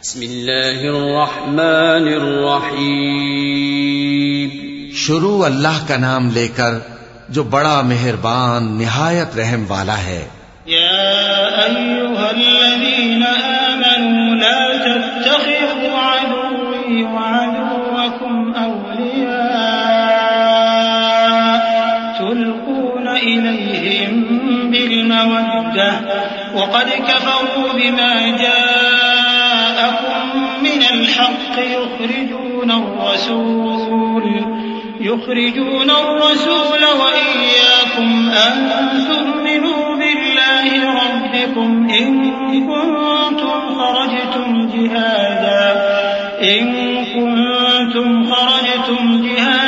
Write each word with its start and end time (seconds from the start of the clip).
بسم 0.00 0.20
اللہ 0.20 0.82
الرحمن 0.82 2.20
الرحیم۔ 2.20 4.48
شروع 4.94 5.44
اللہ 5.44 5.88
کا 5.88 5.96
نام 5.96 6.30
لے 6.30 6.48
کر 6.48 6.74
جو 7.28 7.42
بڑا 7.42 7.80
مہربان 7.80 8.78
نہایت 8.78 9.38
رحم 9.38 9.64
والا 9.68 9.98
ہے۔ 9.98 10.28
يا 10.66 11.64
أيها 11.64 12.28
الذين 12.28 13.24
آمنوا 13.42 14.34
لا 14.34 14.72
تتخذوا 14.84 16.04
عدوي 16.04 17.02
وعدوكم 17.02 18.52
أولياء 18.64 21.58
تلقون 22.18 23.08
إليهم 23.08 24.70
بالمودة 24.70 25.92
وقد 26.54 26.88
كفروا 27.08 27.72
بما 27.72 28.14
جاءكم 29.78 30.62
من 30.62 30.82
الحق 30.92 31.58
يخرجون 31.58 32.70
الرسول 32.70 34.24
يخرجون 35.00 35.90
الرسول 35.90 36.82
وإياكم 37.00 38.30
أن 38.30 38.68
تؤمنوا 39.08 39.96
بالله 39.96 40.94
ربكم 41.00 41.88
إن 41.90 42.30
كنتم 42.66 43.74
خرجتم 43.78 44.70
جهادا 44.74 45.82
إن 46.42 46.64
كنتم 47.04 48.32
خرجتم 48.32 49.22
جهادا 49.22 49.67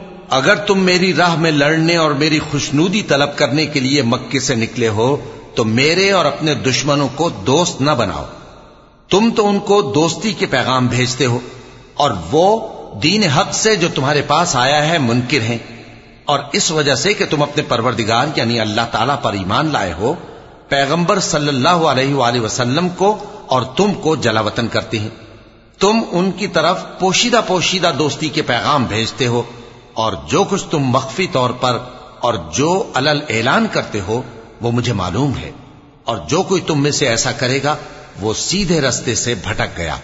اگر 0.31 0.55
تم 0.55 0.79
میری 0.79 1.13
راہ 1.13 1.35
میں 1.35 1.51
لڑنے 1.51 1.95
اور 1.95 2.11
میری 2.11 2.39
خوشنودی 2.39 3.01
طلب 3.01 3.37
کرنے 3.37 3.65
کے 3.65 3.79
لیے 3.79 4.01
مکے 4.01 4.39
سے 4.39 4.55
نکلے 4.55 4.87
ہو، 4.87 5.17
تو 5.55 5.63
میرے 5.63 6.11
اور 6.11 6.25
اپنے 6.25 6.53
دشمنوں 6.53 7.07
کو 7.15 7.29
دوست 7.29 7.81
نہ 7.81 7.91
بناؤ۔ 7.91 8.25
تم 9.09 9.29
تو 9.35 9.49
ان 9.49 9.59
کو 9.59 9.81
دوستی 9.81 10.33
کے 10.33 10.45
پیغام 10.45 10.87
بھیجتے 10.87 11.25
ہو، 11.25 11.39
اور 11.93 12.11
وہ 12.31 12.67
دین 13.03 13.23
حق 13.23 13.53
سے 13.53 13.75
جو 13.75 13.87
تمہارے 13.95 14.21
پاس 14.21 14.55
آیا 14.55 14.89
ہے 14.89 14.97
منکر 14.97 15.41
ہیں۔ 15.41 15.57
اور 16.25 16.39
اس 16.51 16.71
وجہ 16.71 16.95
سے 16.95 17.13
کہ 17.13 17.25
تم 17.29 17.41
اپنے 17.41 17.63
پروردگار 17.63 18.27
یعنی 18.35 18.59
اللہ 18.59 18.81
تعالی 18.91 19.13
پر 19.21 19.33
ایمان 19.33 19.71
لائے 19.71 19.93
ہو، 19.93 20.13
پیغمبر 20.67 21.19
صلی 21.19 21.47
اللہ 21.47 21.69
علیہ 21.69 22.13
وآلہ 22.13 22.39
وسلم 22.39 22.89
کو 22.89 23.17
اور 23.47 23.61
تم 23.61 23.93
کو 23.93 24.15
جلا 24.15 24.41
وطن 24.41 24.67
کرتے 24.67 24.99
ہیں۔ 24.99 25.09
تم 25.79 25.99
ان 26.11 26.31
کی 26.31 26.47
طرف 26.47 26.85
پوشیدہ 26.99 27.41
پوشیدہ 27.47 27.91
دوستی 27.99 28.29
کے 28.29 28.41
پیغام 28.41 28.83
بھیجتے 28.83 29.27
ہو۔ 29.27 29.43
اور 29.93 30.13
جو 30.27 30.43
کچھ 30.43 30.65
تم 30.69 30.79
مخفی 30.79 31.27
طور 31.27 31.49
پر 31.49 31.77
اور 32.19 32.33
جو 32.53 32.91
علل 32.95 33.19
اعلان 33.29 33.67
کرتے 33.71 34.01
ہو، 34.01 34.21
وہ 34.61 34.71
مجھے 34.71 34.93
معلوم 34.93 35.37
ہے۔ 35.37 35.51
اور 36.03 36.17
جو 36.17 36.43
کوئی 36.43 36.61
تم 36.61 36.83
میں 36.83 36.91
سے 36.91 37.07
ایسا 37.07 37.31
کرے 37.31 37.63
گا، 37.63 37.75
وہ 38.21 38.33
سیدھے 38.33 38.81
رستے 38.81 39.15
سے 39.15 39.35
بھٹک 39.35 39.77
گیا۔ 39.77 39.95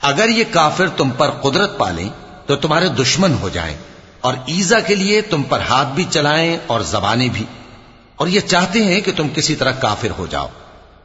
اگر 0.00 0.28
یہ 0.28 0.44
کافر 0.50 0.88
تم 0.88 1.10
پر 1.10 1.30
قدرت 1.30 1.78
پالیں، 1.78 2.08
تو 2.46 2.56
تمہارے 2.56 2.88
دشمن 2.88 3.36
ہو 3.40 3.48
جائیں۔ 3.48 3.76
اور 4.20 4.34
ایزا 4.46 4.80
کے 4.80 4.94
لیے 4.94 5.20
تم 5.20 5.42
پر 5.42 5.60
ہاتھ 5.60 5.88
بھی 5.88 6.04
چلائیں 6.10 6.56
اور 6.66 6.80
زبانیں 6.80 7.28
بھی۔ 7.32 7.44
اور 8.16 8.26
یہ 8.28 8.40
چاہتے 8.40 8.84
ہیں 8.84 9.00
کہ 9.00 9.12
تم 9.16 9.28
کسی 9.34 9.56
طرح 9.56 9.72
کافر 9.72 10.08
ہو 10.18 10.26
جاؤ۔ 10.26 10.46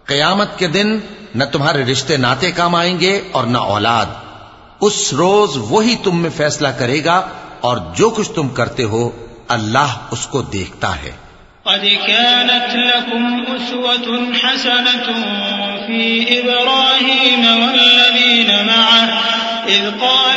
قیامت 0.05 0.59
کے 0.59 0.67
دن 0.67 0.99
نہ 1.35 1.43
تمہارے 1.43 1.85
رشتے 1.85 2.17
ناتے 2.17 2.51
کام 2.51 2.75
آئیں 2.75 2.99
گے 2.99 3.21
اور 3.31 3.43
نہ 3.43 3.57
اولاد۔ 3.57 4.05
اس 4.81 5.13
روز 5.13 5.49
وہی 5.55 5.95
تم 6.03 6.21
میں 6.21 6.29
فیصلہ 6.37 6.67
کرے 6.67 7.05
گا 7.05 7.27
اور 7.61 7.77
جو 7.95 8.09
کچھ 8.09 8.31
تم 8.31 8.49
کرتے 8.49 8.83
ہو، 8.83 9.09
اللہ 9.47 9.97
اس 10.11 10.27
کو 10.27 10.41
دیکھتا 10.41 10.95
ہے۔ 11.03 11.11
قد 11.63 12.07
كانت 12.07 12.75
لكم 12.75 13.43
أسوة 13.43 14.27
حسنة 14.43 15.13
في 15.87 16.25
إبراهيم 16.41 17.45
والذين 17.47 18.65
معه، 18.65 19.17
إذ 19.67 19.89
قال 19.99 20.36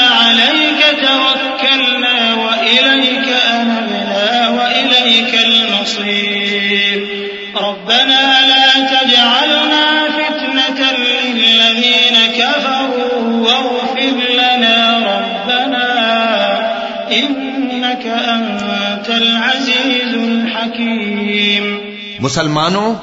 مسلمانوں، 22.21 22.93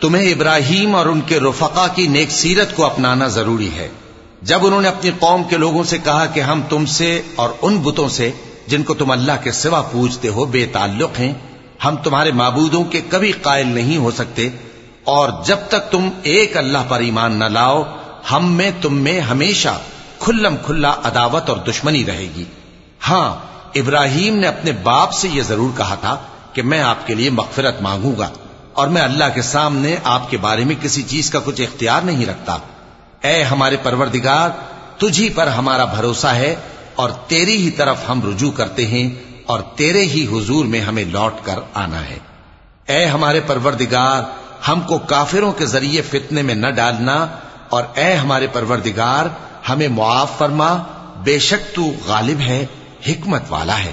تمہیں 0.00 0.32
ابراہیم 0.32 0.94
اور 0.94 1.06
ان 1.06 1.20
کے 1.20 1.40
رفقا 1.40 1.86
کی 1.94 2.06
نیک 2.06 2.30
سیرت 2.30 2.76
کو 2.76 2.84
اپنانا 2.84 3.28
ضروری 3.28 3.70
ہے۔ 3.76 3.88
جب 4.42 4.66
انہوں 4.66 4.82
نے 4.82 4.88
اپنی 4.88 5.10
قوم 5.18 5.44
کے 5.44 5.56
لوگوں 5.56 5.84
سے 5.84 5.98
کہا 5.98 6.26
کہ 6.26 6.40
ہم 6.40 6.62
تم 6.68 6.86
سے 6.86 7.22
اور 7.36 7.50
ان 7.62 7.78
بتوں 7.78 8.08
سے، 8.08 8.30
جن 8.66 8.82
کو 8.82 8.94
تم 8.94 9.10
اللہ 9.10 9.32
کے 9.42 9.52
سوا 9.52 9.82
پوجتے 9.82 10.28
ہو، 10.28 10.44
بے 10.44 10.66
تعلق 10.66 11.20
ہیں، 11.20 11.32
ہم 11.84 11.96
تمہارے 11.96 12.32
معبودوں 12.32 12.84
کے 12.84 13.00
کبھی 13.08 13.32
قائل 13.32 13.66
نہیں 13.66 13.96
ہو 13.96 14.10
سکتے۔ 14.10 14.48
اور 15.04 15.28
جب 15.44 15.56
تک 15.68 15.92
تم 15.92 16.08
ایک 16.22 16.56
اللہ 16.56 16.78
پر 16.88 17.00
ایمان 17.00 17.38
نہ 17.38 17.44
لاؤ، 17.44 17.82
ہم 18.32 18.52
میں، 18.52 18.70
تم 18.82 18.94
میں 18.94 19.20
ہمیشہ 19.20 19.78
کھلم 20.18 20.56
کھلا 20.66 20.94
عداوت 21.04 21.48
اور 21.48 21.56
دشمنی 21.56 22.06
رہے 22.06 22.28
گی۔ 22.36 22.44
ہاں 23.08 23.36
ابراہیم 23.74 24.36
نے 24.36 24.46
اپنے 24.46 24.72
باپ 24.72 25.12
سے 25.12 25.28
یہ 25.28 25.42
ضرور 25.42 25.76
کہا 25.76 25.94
تھا 25.94 26.16
کہ 26.52 26.62
میں 26.62 26.80
آپ 26.80 27.06
کے 27.06 27.14
لیے 27.14 27.30
مغفرت 27.30 27.82
مانگوں 27.82 28.12
گا۔ 28.18 28.28
اور 28.78 28.88
میں 28.88 29.02
اللہ 29.02 29.24
کے 29.34 29.42
سامنے 29.42 29.96
آپ 30.04 30.30
کے 30.30 30.36
بارے 30.36 30.64
میں 30.64 30.74
کسی 30.82 31.02
چیز 31.02 31.30
کا 31.30 31.38
کچھ 31.44 31.60
اختیار 31.60 32.00
نہیں 32.00 32.26
رکھتا۔ 32.26 32.58
اے 33.20 33.42
ہمارے 33.42 33.76
پروردگار، 33.82 34.50
تجھی 34.98 35.28
پر 35.28 35.46
ہمارا 35.46 35.84
بھروسہ 35.84 36.26
ہے 36.26 36.54
اور 36.94 37.10
تیری 37.10 37.56
ہی 37.56 37.70
طرف 37.70 37.96
ہم 38.08 38.30
رجوع 38.30 38.50
کرتے 38.50 38.86
ہیں 38.86 39.10
اور 39.46 39.60
تیرے 39.60 40.02
ہی 40.02 40.26
حضور 40.32 40.64
میں 40.64 40.80
ہمیں 40.80 41.04
لوٹ 41.04 41.32
کر 41.42 41.58
آنا 41.74 42.04
ہے۔ 42.04 42.18
اے 42.86 43.06
ہمارے 43.06 43.40
پروردگار، 43.46 44.22
ہم 44.68 44.80
کو 44.80 44.98
کافروں 44.98 45.52
کے 45.52 45.66
ذریعے 45.66 46.02
فتنے 46.02 46.42
میں 46.42 46.54
نہ 46.54 46.66
ڈالنا 46.66 47.26
اور 47.68 47.84
اے 47.94 48.14
ہمارے 48.14 48.46
پروردگار، 48.46 49.26
ہمیں 49.68 49.88
معاف 49.88 50.38
فرما، 50.38 50.76
بے 51.24 51.38
شک 51.38 51.74
تو 51.74 51.82
غالب 52.06 52.40
ہے، 52.40 52.66
حکمت 53.08 53.42
والا 53.48 53.78
ہے۔ 53.78 53.92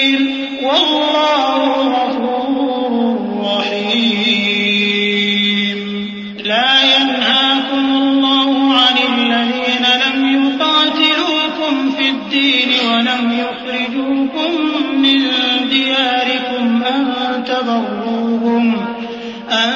ولم 12.87 13.39
يخرجوكم 13.39 14.51
من 14.95 15.19
دياركم 15.69 16.83
أن 16.83 17.13
تبروهم 17.43 18.75
أن 19.51 19.73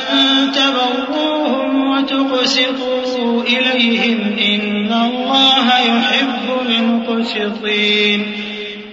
تبروهم 0.51 1.89
وتقسطوا 1.89 3.43
إليهم. 3.43 4.19
إن 4.37 4.93
الله 4.93 5.79
يحب 5.79 6.45
المقسطين. 6.69 8.25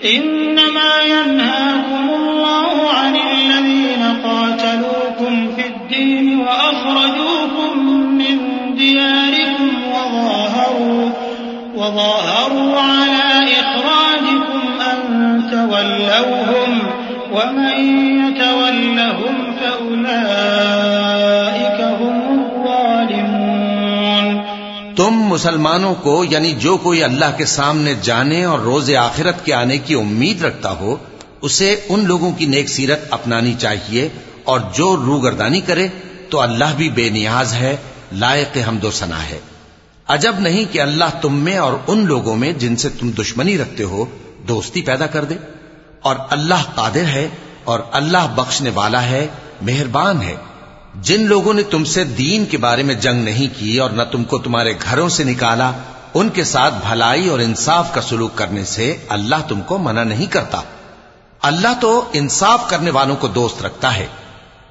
إنما 0.04 1.02
ينهاكم 1.06 2.10
الله 2.14 2.90
عن 2.90 3.16
الذين 3.16 4.02
قاتلوكم 4.24 5.54
في 5.56 5.66
الدين 5.66 6.38
وأخرجوكم 6.38 7.78
من 8.18 8.38
دياركم 8.76 9.70
وظاهروا, 9.92 11.10
وظاهروا 11.76 12.51
تولوهم 16.12 16.72
ومن 17.32 17.76
يتولهم 18.24 19.36
فأولئك 19.60 20.20
هم 21.80 22.16
الظالمون 22.32 24.26
تم 24.96 25.12
مسلمانوں 25.28 25.94
کو 25.94 26.14
یعنی 26.24 26.50
جو 26.58 26.76
کوئی 26.76 27.02
اللہ 27.04 27.30
کے 27.36 27.44
سامنے 27.44 27.94
جانے 28.02 28.40
اور 28.44 28.58
روز 28.58 28.90
آخرت 28.94 29.44
کے 29.44 29.52
آنے 29.52 29.78
کی 29.78 29.94
امید 29.94 30.44
رکھتا 30.44 30.70
ہو، 30.70 30.96
اسے 31.42 31.70
ان 31.88 32.04
لوگوں 32.06 32.32
کی 32.32 32.46
نیک 32.46 32.68
سیرت 32.68 33.00
اپنانی 33.10 33.54
چاہیے 33.58 34.08
اور 34.44 34.60
جو 34.74 34.96
روگردانی 34.96 35.60
کرے 35.60 35.88
تو 36.30 36.40
اللہ 36.40 36.70
بھی 36.76 36.88
بے 36.88 37.08
نیاز 37.08 37.54
ہے، 37.54 37.76
لائق 38.12 38.58
حمد 38.68 38.84
و 38.84 38.90
ثنا 38.90 39.22
ہے۔ 39.30 39.38
عجب 40.08 40.34
نہیں 40.38 40.64
کہ 40.72 40.80
اللہ 40.80 41.10
تم 41.20 41.34
میں 41.34 41.58
اور 41.58 41.72
ان 41.86 42.06
لوگوں 42.06 42.36
میں 42.36 42.52
جن 42.52 42.76
سے 42.76 42.88
تم 42.88 43.10
دشمنی 43.10 43.58
رکھتے 43.58 43.84
ہو، 43.84 44.04
دوستی 44.48 44.82
پیدا 44.82 45.06
کر 45.06 45.24
دے۔ 45.24 45.36
اور 46.02 46.16
اللہ 46.30 46.62
قادر 46.74 47.04
ہے 47.04 47.28
اور 47.64 47.80
اللہ 47.92 48.34
بخشنے 48.34 48.70
والا 48.74 49.02
ہے، 49.02 49.26
مہربان 49.62 50.22
ہے۔ 50.22 50.36
جن 51.00 51.26
لوگوں 51.26 51.54
نے 51.54 51.62
تم 51.62 51.84
سے 51.84 52.04
دین 52.04 52.44
کے 52.44 52.58
بارے 52.58 52.82
میں 52.82 52.94
جنگ 52.94 53.22
نہیں 53.22 53.58
کی 53.58 53.78
اور 53.78 53.90
نہ 53.90 54.02
تم 54.02 54.24
کو 54.24 54.38
تمہارے 54.38 54.74
گھروں 54.90 55.08
سے 55.08 55.24
نکالا، 55.24 55.72
ان 56.14 56.28
کے 56.28 56.44
ساتھ 56.44 56.74
بھلائی 56.88 57.28
اور 57.28 57.38
انصاف 57.38 57.94
کا 57.94 58.00
سلوک 58.00 58.30
کرنے 58.34 58.64
سے 58.64 58.96
اللہ 59.08 59.36
تم 59.48 59.60
کو 59.60 59.78
منع 59.78 60.04
نہیں 60.04 60.26
کرتا۔ 60.26 60.60
اللہ 61.42 61.68
تو 61.80 62.08
انصاف 62.12 62.70
کرنے 62.70 62.90
والوں 62.90 63.16
کو 63.16 63.28
دوست 63.28 63.62
رکھتا 63.62 63.96
ہے۔ 63.96 64.06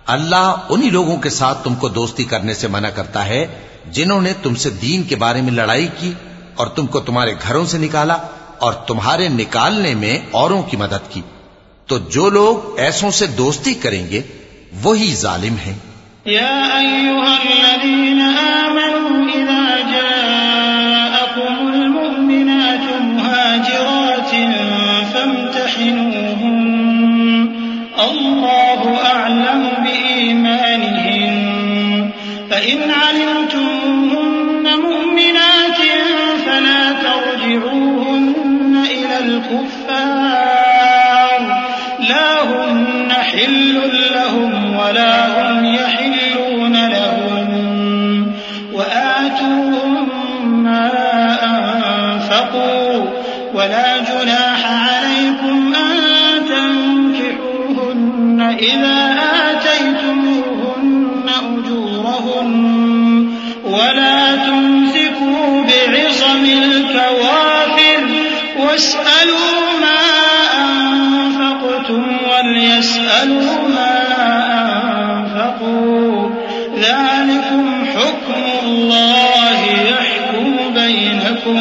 اللہ 0.05 0.55
انہی 0.69 0.89
لوگوں 0.89 1.17
کے 1.17 1.29
ساتھ 1.29 1.63
تم 1.63 1.75
کو 1.75 1.89
دوستی 1.89 2.23
کرنے 2.23 2.53
سے 2.53 2.67
منع 2.67 2.89
کرتا 2.89 3.25
ہے، 3.25 3.45
جنہوں 3.91 4.21
نے 4.21 4.33
تم 4.43 4.55
سے 4.55 4.69
دین 4.69 5.03
کے 5.03 5.15
بارے 5.15 5.41
میں 5.41 5.51
لڑائی 5.51 5.87
کی 5.99 6.13
اور 6.55 6.67
تم 6.67 6.87
کو 6.87 6.99
تمہارے 6.99 7.33
گھروں 7.47 7.65
سے 7.65 7.77
نکالا۔ 7.77 8.17
اور 8.61 8.73
تمہارے 8.73 9.27
نکالنے 9.27 9.95
میں 9.95 10.19
اوروں 10.31 10.63
کی 10.63 10.77
مدد 10.77 11.13
کی۔ 11.13 11.21
تو 11.87 11.97
جو 11.97 12.29
لوگ 12.29 12.79
ایسوں 12.79 13.11
سے 13.11 13.27
دوستی 13.27 13.73
کریں 13.73 14.09
گے، 14.09 14.21
وہی 14.83 15.15
ظالم 15.15 15.55
ہیں۔ 15.55 15.73
يا 16.27 16.67
أيها 16.79 17.35
الذين 17.43 18.21
آمنوا 18.39 19.27
إذا 19.35 19.75
جاءكم 19.91 21.55
المؤمنات 21.73 23.01
مهاجرات 23.01 24.31
فامتحنوهن 25.13 26.01
الله 27.97 28.91
أعلم 29.13 29.67
بإيمانهن 29.83 30.71
فإن 32.49 32.91
علمتموهن 33.03 34.15
مؤمنات 34.81 35.81
فلا 36.45 36.91
ترجعوهن 37.03 37.91
إلى 37.91 38.00
الكفار. 39.51 41.41
لا 42.09 42.43
هن 42.43 43.11
حل 43.11 43.81
لهم 44.13 44.75
ولا 44.75 45.27
هم 45.27 45.65
يحلون 45.65 46.89
لهم. 46.89 48.31
وآتوهم 48.73 50.09
ما 50.63 50.91
أنفقوا. 51.43 53.05
ولا 53.53 53.97
جناح 53.97 54.71
عليكم 54.71 55.73
أن 55.75 55.97
تنكحوهن 56.49 58.41
إذا 58.59 59.00
واسألوا 68.71 69.79
ما 69.79 70.01
أنفقتم 70.57 72.03
وليسألوا 72.27 73.55
ما 73.69 73.95
أنفقوا 74.97 76.29
ذلكم 76.75 77.65
حكم 77.85 78.43
الله 78.63 79.59
يحكم 79.87 80.53
بينكم 80.73 81.59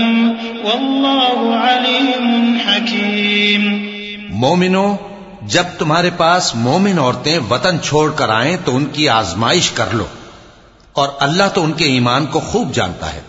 والله 0.64 1.38
عليم 1.62 2.58
حكيم 2.66 3.64
مومنو، 4.42 4.84
جب 5.42 5.64
تمہارے 5.78 6.10
پاس 6.16 6.54
مومن 6.54 6.98
عورتیں 6.98 7.38
وطن 7.50 7.80
چھوڑ 7.82 8.10
کر 8.16 8.28
آئیں 8.28 8.56
تو 8.64 8.76
ان 8.76 8.84
کی 8.92 9.08
آزمائش 9.08 9.70
کر 9.70 9.88
لو 9.92 10.06
اور 10.92 11.08
اللہ 11.18 11.48
تو 11.54 11.64
ان 11.64 11.72
کے 11.72 11.84
ایمان 11.84 12.26
کو 12.26 12.40
خوب 12.40 12.72
جانتا 12.74 13.12
ہے۔ 13.12 13.20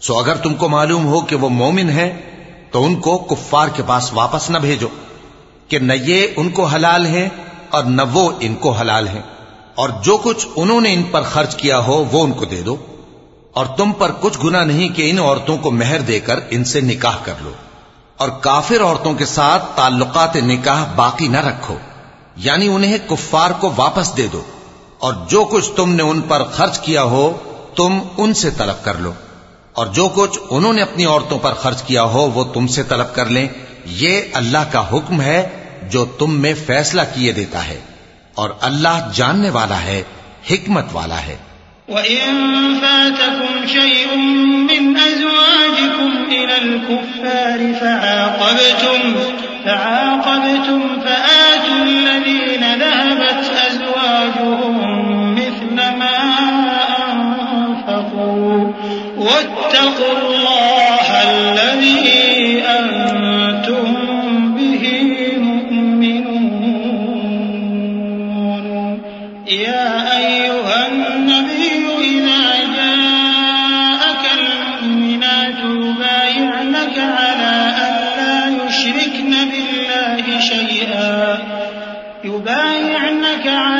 سو 0.00 0.18
اگر 0.18 0.34
تم 0.34 0.54
کو 0.54 0.68
معلوم 0.68 1.06
ہو 1.06 1.20
کہ 1.20 1.36
وہ 1.36 1.48
مومن 1.48 1.90
ہے 1.90 2.08
تو 2.70 2.84
ان 2.84 3.00
کو 3.00 3.18
کفار 3.18 3.68
کے 3.68 3.82
پاس 3.86 4.12
واپس 4.12 4.50
نہ 4.50 4.58
بھیجو 4.58 4.88
کہ 5.68 5.78
نہ 5.78 5.92
یہ 5.92 6.26
ان 6.36 6.50
کو 6.50 6.64
حلال 6.64 7.06
ہیں 7.06 7.28
اور 7.70 7.84
نہ 7.84 8.02
وہ 8.12 8.32
ان 8.40 8.54
کو 8.54 8.70
حلال 8.70 9.08
ہیں۔ 9.08 9.22
اور 9.74 9.88
جو 10.02 10.16
کچھ 10.16 10.46
انہوں 10.56 10.80
نے 10.80 10.94
ان 10.94 11.02
پر 11.02 11.22
خرچ 11.22 11.56
کیا 11.56 11.78
ہو 11.78 12.04
وہ 12.12 12.24
ان 12.24 12.32
کو 12.32 12.44
دے 12.44 12.62
دو۔ 12.62 12.76
اور 13.52 13.66
تم 13.66 13.92
پر 13.92 14.10
کچھ 14.20 14.38
گنا 14.44 14.64
نہیں 14.64 14.88
کہ 14.88 15.10
ان 15.10 15.18
عورتوں 15.18 15.58
کو 15.58 15.70
مہر 15.70 16.00
دے 16.00 16.20
کر 16.20 16.40
ان 16.50 16.64
سے 16.64 16.80
نکاح 16.80 17.16
کر 17.24 17.32
لو۔ 17.40 17.52
اور 18.16 18.28
کافر 18.28 18.82
عورتوں 18.82 19.14
کے 19.14 19.24
ساتھ 19.24 19.64
تعلقات 19.74 20.36
نکاح 20.36 20.84
باقی 20.96 21.28
نہ 21.28 21.46
رکھو۔ 21.46 21.78
یعنی 22.36 22.68
انہیں 22.68 22.98
کفار 23.08 23.50
کو 23.60 23.72
واپس 23.76 24.16
دے 24.16 24.26
دو۔ 24.26 24.42
اور 24.98 25.14
جو 25.28 25.44
کچھ 25.44 25.70
تم 25.76 25.94
نے 25.94 26.02
ان 26.02 26.20
پر 26.20 26.44
خرچ 26.44 26.80
کیا 26.80 27.02
ہو 27.02 27.32
تم 27.76 27.98
ان 28.16 28.34
سے 28.34 28.50
طلب 28.50 28.84
کر 28.84 28.94
لو۔ 28.94 29.12
اور 29.72 29.86
جو 29.86 30.08
کچھ 30.14 30.38
انہوں 30.50 30.72
نے 30.72 30.82
اپنی 30.82 31.04
عورتوں 31.04 31.38
پر 31.38 31.52
خرچ 31.52 31.82
کیا 31.82 32.02
ہو 32.02 32.30
وہ 32.30 32.44
تم 32.44 32.66
سے 32.66 32.82
طلب 32.82 33.14
کر 33.14 33.26
لیں۔ 33.26 33.48
یہ 33.86 34.20
اللہ 34.32 34.72
کا 34.72 34.90
حکم 34.92 35.20
ہے 35.20 35.48
جو 35.82 36.04
تم 36.04 36.40
میں 36.40 36.54
فیصلہ 36.66 37.02
کیے 37.14 37.32
دیتا 37.32 37.68
ہے 37.68 37.80
اور 38.34 38.50
اللہ 38.60 39.08
جاننے 39.12 39.50
والا 39.50 39.82
ہے، 39.82 40.02
حکمت 40.50 40.84
والا 40.92 41.20
ہے۔ 41.22 41.36
وإن 41.88 42.78
فاتكم 42.80 43.66
شيء 43.66 44.16
من 44.16 44.96
أزواجكم 44.96 46.10
إلى 46.28 46.54
الكفار 46.60 47.80
فعاقبتم 47.80 49.12
فعاقبتم 49.64 51.00
فآتوا 51.00 51.82
الذين 51.82 52.64
ذهبت 52.78 53.59
واتقوا 60.00 60.16
الله 60.18 61.08
الذي 61.30 62.62
أنتم 62.78 63.86
به 64.56 64.84
مؤمنون. 65.38 66.60
يا 69.48 69.88
أيها 70.18 70.78
النبي 70.88 71.72
إذا 72.00 72.44
جاءك 72.76 74.24
المؤمنات 74.40 75.58
يبايعنك 75.64 76.96
على 76.98 77.56
أن 77.86 78.50
يشركن 78.68 79.32
بالله 79.50 80.24
شيئا. 80.40 81.38
يبايعنك 82.24 83.46
على 83.46 83.79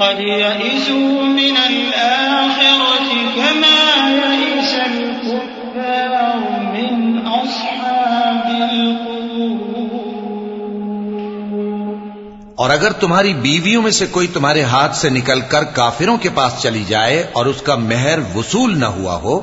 قد 0.00 0.18
يئسوا 0.20 1.22
من 1.24 1.56
الآخرة 1.56 3.08
كما 3.36 3.78
يئس 4.10 4.74
الكفار 4.74 6.42
من 6.74 7.26
أصحاب 7.28 8.44
القبور 8.58 9.26
اور 12.54 12.70
اگر 12.70 12.92
تمہاری 12.92 13.32
بیویوں 13.32 13.82
میں 13.82 13.90
سے 13.90 14.06
کوئی 14.10 14.26
تمہارے 14.26 14.62
ہاتھ 14.62 14.96
سے 14.96 15.08
نکل 15.08 15.40
کر 15.48 15.64
کافروں 15.72 16.16
کے 16.16 16.28
پاس 16.34 16.62
چلی 16.62 16.84
جائے 16.88 17.18
اور 17.32 17.46
اس 17.46 17.62
کا 17.62 17.74
مہر 17.82 18.18
وصول 18.34 18.78
نہ 18.78 18.92
ہوا 18.94 19.16
ہو، 19.16 19.38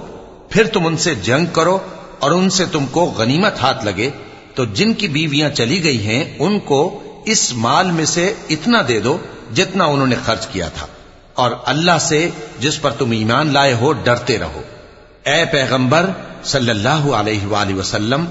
پھر 0.50 0.67
تم 0.67 0.88
ان 0.88 0.97
سے 0.97 1.15
جنگ 1.24 1.45
کرو 1.53 1.77
اور 2.19 2.31
ان 2.31 2.50
سے 2.50 2.65
تم 2.71 2.85
کو 2.91 3.05
غنیمت 3.17 3.62
ہاتھ 3.62 3.85
لگے۔ 3.85 4.09
تو 4.55 4.65
جن 4.65 4.93
کی 4.93 5.07
بیویاں 5.07 5.50
چلی 5.50 5.83
گئی 5.83 6.05
ہیں، 6.05 6.24
ان 6.39 6.59
کو 6.59 6.81
اس 7.25 7.53
مال 7.57 7.91
میں 7.91 8.05
سے 8.05 8.33
اتنا 8.50 8.79
دے 8.88 9.00
دو 9.00 9.17
جتنا 9.54 9.86
انہوں 9.86 10.08
نے 10.08 10.16
خرچ 10.25 10.48
کیا 10.48 10.70
تھا۔ 10.70 10.88
اور 11.34 11.52
اللہ 11.66 11.98
سے 12.02 12.30
جس 12.60 12.82
پر 12.82 12.92
تم 12.92 13.12
ایمان 13.12 13.54
لائے 13.54 13.74
ہو، 13.74 13.92
ڈرتے 13.92 14.40
رہو۔ 14.40 14.62
اے 15.25 15.46
پیغمبر، 15.52 16.06
صلی 16.44 16.70
اللہ 16.70 17.12
علیہ 17.14 17.46
وآلہ 17.46 17.74
وسلم، 17.75 18.25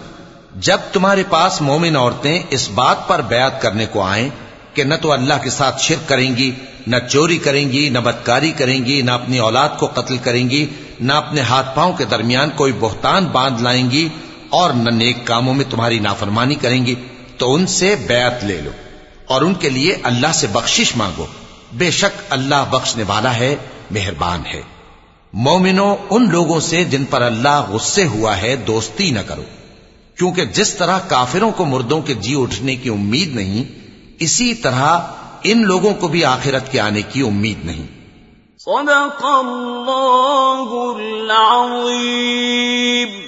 جب 0.56 0.78
تمہارے 0.92 1.22
پاس 1.30 1.62
مومن 1.62 1.96
عورتیں 1.96 2.42
اس 2.50 2.70
بات 2.70 3.08
پر 3.08 3.20
بیعت 3.20 3.62
کرنے 3.62 3.86
کو 3.86 4.02
آئیں 4.02 4.28
کہ 4.74 4.84
نہ 4.84 4.94
تو 5.02 5.12
اللہ 5.12 5.34
کے 5.42 5.50
ساتھ 5.50 5.82
شرک 5.82 6.08
کریں 6.08 6.36
گی، 6.36 6.54
نہ 6.86 6.96
چوری 7.10 7.38
کریں 7.38 7.72
گی، 7.72 7.88
نہ 7.88 7.98
بدکاری 7.98 8.52
کریں 8.52 8.84
گی، 8.84 9.02
نہ 9.02 9.10
اپنی 9.10 9.38
اولاد 9.38 9.68
کو 9.78 9.86
قتل 9.86 10.16
کریں 10.16 10.50
گی، 10.50 10.66
نہ 11.00 11.12
اپنے 11.12 11.40
ہاتھ 11.40 11.76
پاؤں 11.76 11.92
کے 11.92 12.04
درمیان 12.04 12.50
کوئی 12.56 12.72
بہتان 12.80 13.24
باندھ 13.24 13.62
لائیں 13.62 13.90
گی 13.90 14.08
اور 14.48 14.70
نہ 14.70 14.90
نیک 14.90 15.16
کاموں 15.24 15.54
میں 15.54 15.64
تمہاری 15.70 15.98
نافرمانی 15.98 16.54
کریں 16.54 16.86
گی، 16.86 16.94
تو 17.38 17.54
ان 17.54 17.66
سے 17.66 17.96
بیعت 18.08 18.44
لے 18.44 18.60
لو۔ 18.60 18.70
اور 19.26 19.42
ان 19.42 19.54
کے 19.54 19.68
لیے 19.68 19.96
اللہ 20.02 20.32
سے 20.32 20.46
بخشش 20.46 20.96
مانگو۔ 20.96 21.26
بے 21.72 21.90
شک 21.90 22.22
اللہ 22.30 22.64
بخشنے 22.70 23.04
والا 23.08 23.36
ہے، 23.36 23.56
مہربان 23.90 24.46
ہے۔ 24.46 24.62
مومنو، 25.32 25.96
ان 26.10 26.30
لوگوں 26.30 26.60
سے 26.60 26.84
جن 26.84 27.04
پر 27.04 27.22
اللہ 27.22 27.66
غصے 27.68 28.06
ہوا 28.06 28.42
ہے، 28.42 28.56
دوستی 28.56 29.10
نہ 29.10 29.18
کرو۔ 29.26 29.42
کیونکہ 30.18 30.44
جس 30.44 30.74
طرح 30.74 30.98
کافروں 30.98 31.50
کو 31.50 31.64
مردوں 31.64 32.02
کے 32.02 32.14
جی 32.14 32.42
اٹھنے 32.42 32.76
کی 32.76 32.88
امید 32.88 33.36
نہیں، 33.36 33.64
اسی 34.18 34.54
طرح 34.54 34.98
ان 35.42 35.62
لوگوں 35.62 35.94
کو 35.94 36.08
بھی 36.08 36.24
آخرت 36.24 36.72
کے 36.72 36.80
آنے 36.80 37.02
کی 37.02 37.20
امید 37.20 37.64
نہیں۔ 37.64 37.86
صدق 38.58 39.24
اللہ 39.24 40.96
العظیم۔ 40.96 43.23